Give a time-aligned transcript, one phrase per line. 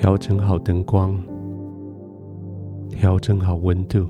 [0.00, 1.20] 调整好灯光，
[2.88, 4.06] 调整好温度，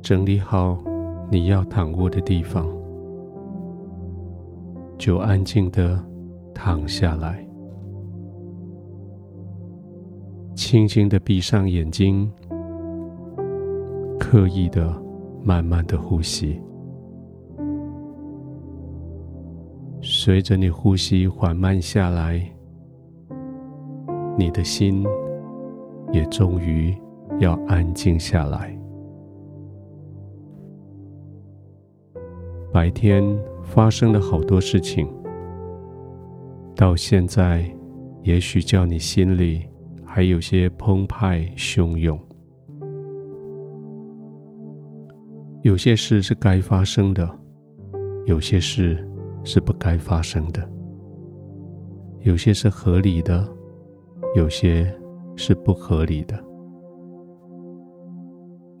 [0.00, 0.78] 整理好
[1.28, 2.68] 你要躺卧的地方，
[4.96, 6.00] 就安静的
[6.54, 7.44] 躺下来，
[10.54, 12.30] 轻轻的闭上眼睛，
[14.20, 14.94] 刻意的
[15.42, 16.62] 慢慢的呼吸，
[20.00, 22.48] 随着你呼吸缓慢下来。
[24.36, 25.04] 你的心
[26.12, 26.92] 也终于
[27.38, 28.76] 要安静下来。
[32.72, 33.24] 白天
[33.62, 35.08] 发生了好多事情，
[36.74, 37.64] 到现在
[38.22, 39.62] 也许叫你心里
[40.04, 42.18] 还有些澎湃汹涌。
[45.62, 47.28] 有些事是该发生的，
[48.26, 49.08] 有些事
[49.44, 50.68] 是不该发生的，
[52.22, 53.48] 有些是合理的。
[54.34, 54.92] 有些
[55.36, 56.36] 是不合理的，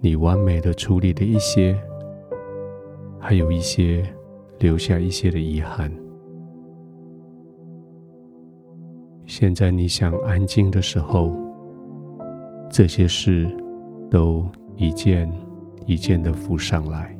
[0.00, 1.80] 你完美的处理了一些，
[3.20, 4.04] 还有一些
[4.58, 5.92] 留下一些的遗憾。
[9.26, 11.32] 现在你想安静的时候，
[12.68, 13.48] 这些事
[14.10, 14.44] 都
[14.74, 15.32] 一件
[15.86, 17.16] 一件的浮上来，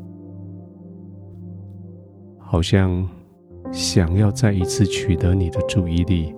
[2.36, 3.08] 好像
[3.70, 6.34] 想要再一次取得你的注意力。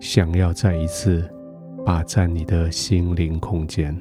[0.00, 1.28] 想要再一次
[1.84, 3.96] 霸占你的心灵空间。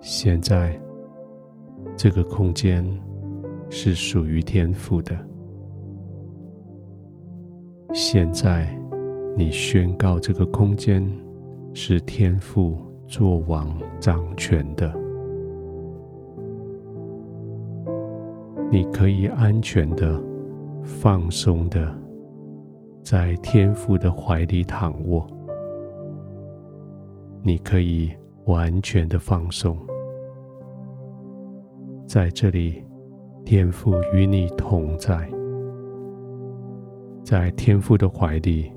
[0.00, 0.78] 现在，
[1.96, 2.84] 这个空间
[3.68, 5.16] 是属于天赋的。
[7.92, 8.68] 现在，
[9.36, 11.06] 你宣告这个空间
[11.72, 14.94] 是天赋作王掌权的。
[18.70, 20.29] 你可以安全的。
[20.82, 21.92] 放松的，
[23.02, 25.26] 在天父的怀里躺卧，
[27.42, 28.10] 你可以
[28.46, 29.76] 完全的放松。
[32.06, 32.84] 在这里，
[33.44, 35.30] 天父与你同在，
[37.22, 38.70] 在天父的怀里，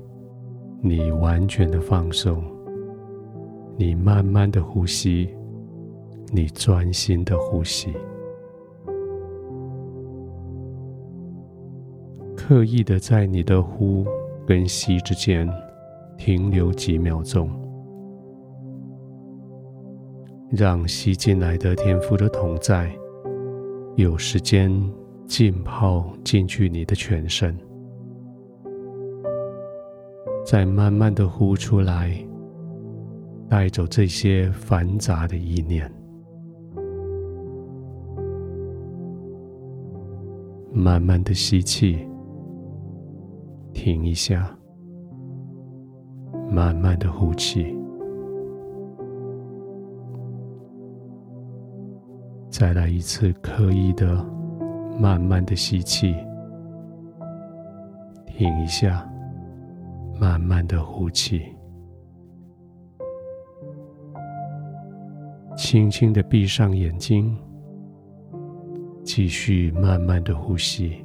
[0.80, 2.44] 你完全的放松，
[3.76, 5.28] 你慢慢的呼吸，
[6.32, 7.92] 你专心的呼吸。
[12.46, 14.04] 刻意的在你的呼
[14.46, 15.48] 跟吸之间
[16.18, 17.48] 停留几秒钟，
[20.50, 22.94] 让吸进来的天赋的同在
[23.96, 24.70] 有时间
[25.26, 27.56] 浸泡进去你的全身，
[30.44, 32.14] 再慢慢的呼出来，
[33.48, 35.90] 带走这些繁杂的意念，
[40.74, 42.06] 慢慢的吸气。
[43.84, 44.48] 停一下，
[46.50, 47.76] 慢慢的呼气，
[52.48, 54.24] 再来一次刻意的、
[54.98, 56.14] 慢慢的吸气，
[58.26, 59.06] 停一下，
[60.18, 61.42] 慢慢的呼气，
[65.58, 67.36] 轻轻的闭上眼睛，
[69.02, 71.03] 继续慢慢的呼吸。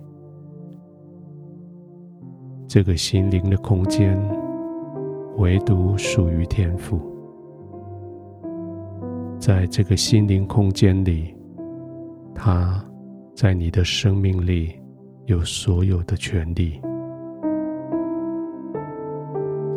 [2.70, 4.16] 这个心灵的空间，
[5.38, 7.02] 唯独属于天赋。
[9.40, 11.34] 在这个心灵空间里，
[12.36, 12.80] 他
[13.34, 14.76] 在你的生命里
[15.26, 16.80] 有所有的权利。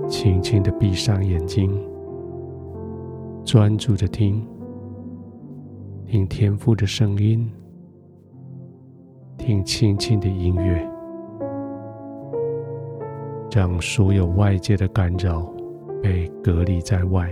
[0.06, 1.74] 轻轻的闭上眼睛，
[3.42, 4.46] 专注的听，
[6.04, 7.50] 听天赋的声音，
[9.38, 10.91] 听轻轻的音乐。
[13.52, 15.44] 将所有外界的干扰
[16.02, 17.30] 被隔离在外，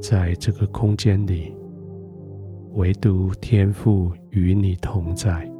[0.00, 1.52] 在这个空间里，
[2.74, 5.50] 唯独天赋与你同在。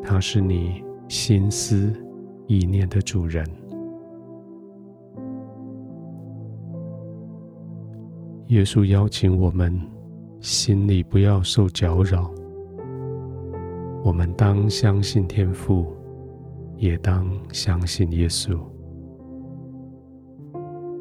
[0.00, 1.92] 他是你心思
[2.46, 3.44] 意念的主人。
[8.46, 9.76] 耶稣邀请我们，
[10.38, 12.30] 心里不要受搅扰。
[14.04, 15.97] 我们当相信天父。
[16.78, 18.56] 也当相信耶稣，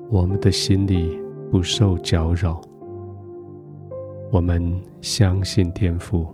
[0.09, 1.19] 我们的心里
[1.51, 2.59] 不受搅扰。
[4.31, 6.27] 我们相信天父，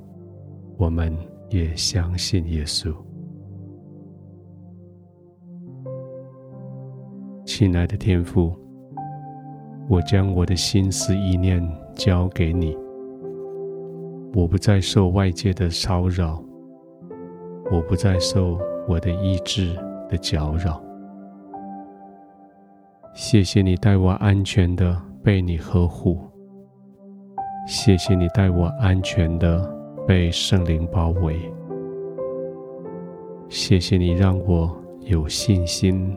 [0.78, 1.14] 我们
[1.50, 2.96] 也相信耶稣。
[7.46, 8.58] 亲爱的天父，
[9.90, 11.62] 我将我的心思意念
[11.96, 12.78] 交给你，
[14.34, 16.42] 我不再受外界的骚扰。
[17.74, 19.76] 我不再受我的意志
[20.08, 20.80] 的搅扰。
[23.16, 26.20] 谢谢你带我安全的被你呵护。
[27.66, 29.68] 谢谢你带我安全的
[30.06, 31.36] 被圣灵包围。
[33.50, 34.72] 谢谢你让我
[35.02, 36.16] 有信心，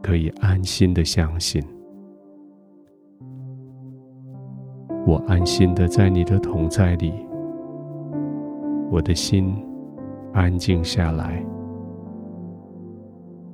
[0.00, 1.60] 可以安心的相信。
[5.04, 7.12] 我安心的在你的同在里，
[8.88, 9.56] 我的心
[10.36, 11.42] 安静下来，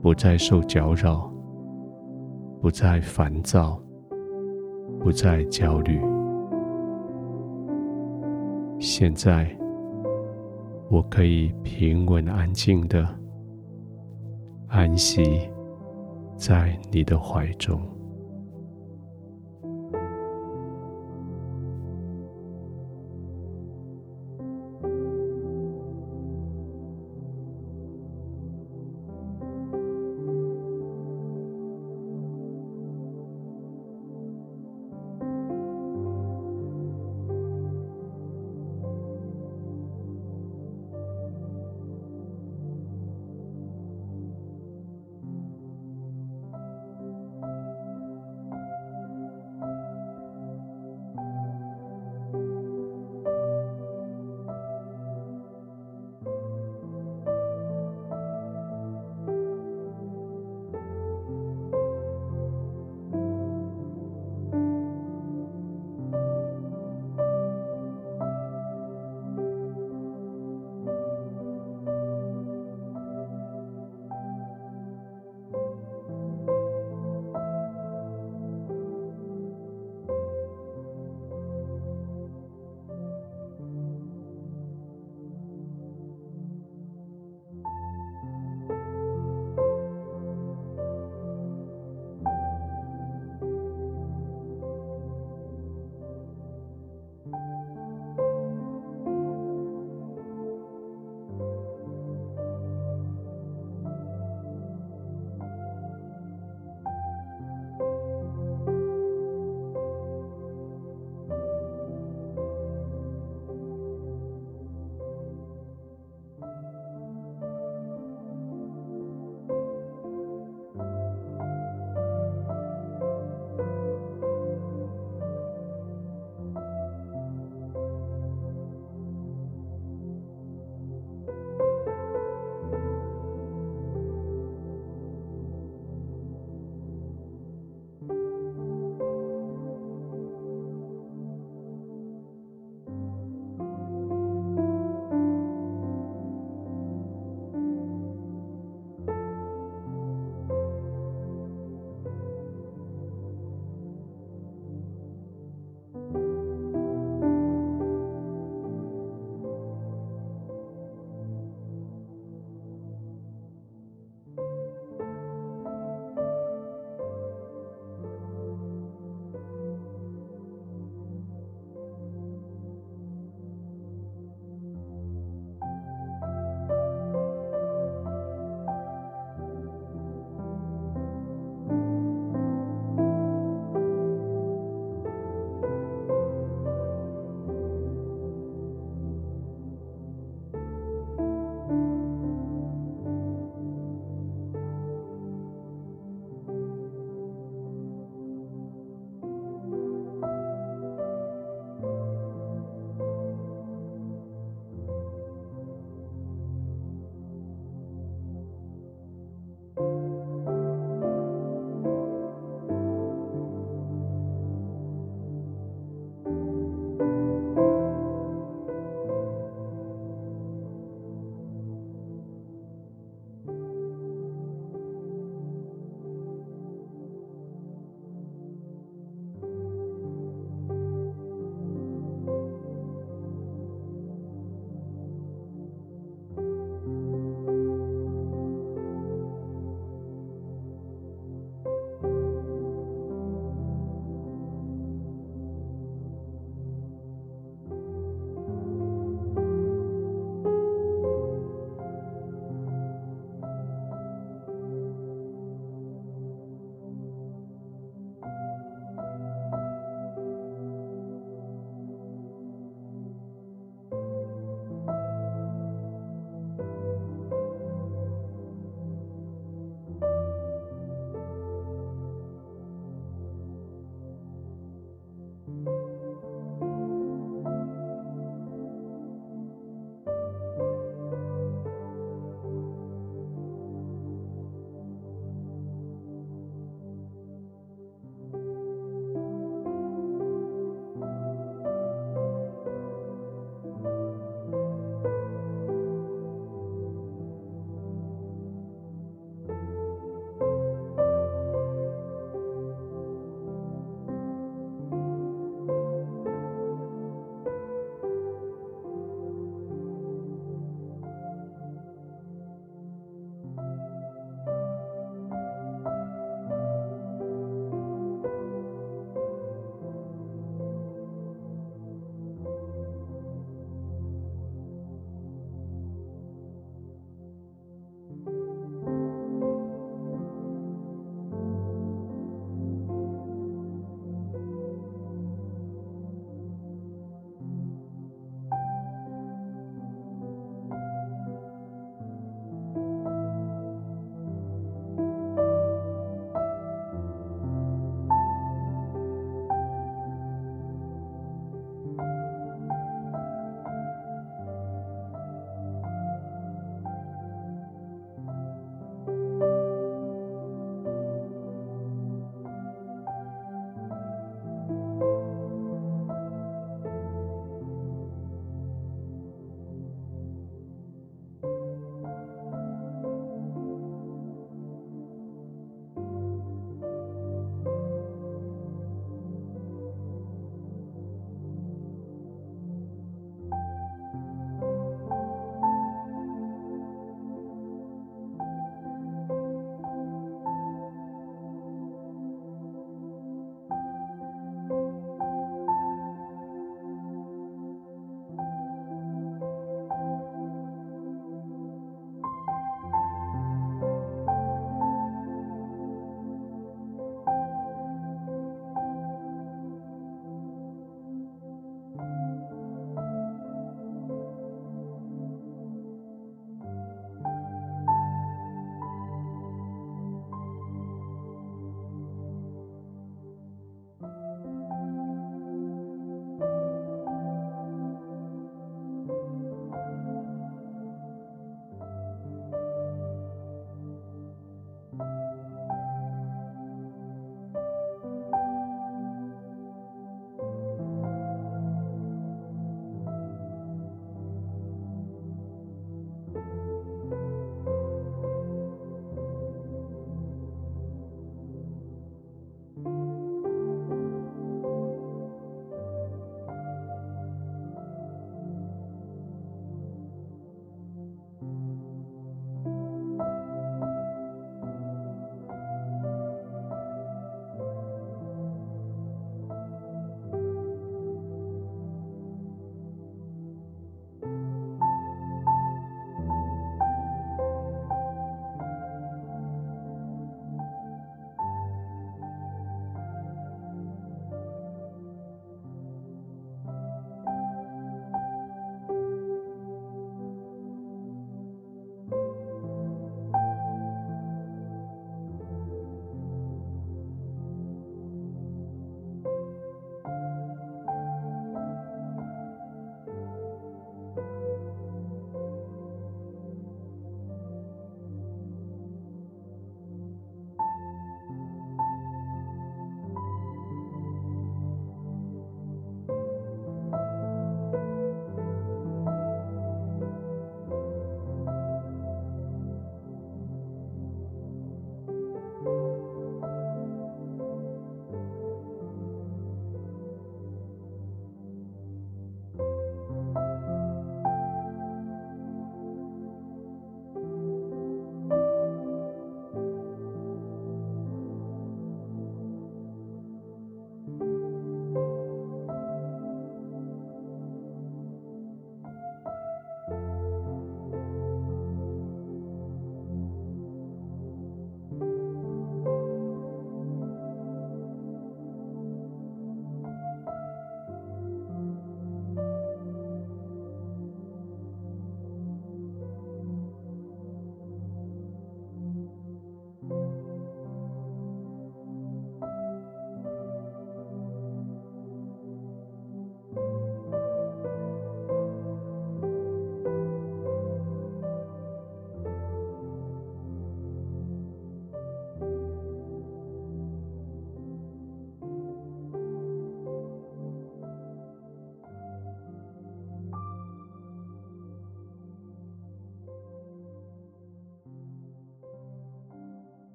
[0.00, 1.30] 不再受搅扰，
[2.58, 3.78] 不再烦躁，
[4.98, 6.00] 不再焦虑。
[8.78, 9.54] 现在，
[10.88, 13.06] 我可以平稳安静的
[14.68, 15.22] 安息
[16.34, 17.78] 在你的怀中。